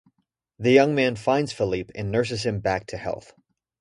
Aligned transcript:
The 0.57 0.71
young 0.71 0.95
man 0.95 1.15
finds 1.15 1.53
Philippe 1.53 1.91
and 1.93 2.11
nurses 2.11 2.43
him 2.43 2.59
back 2.59 2.87
to 2.87 2.97
health. 2.97 3.35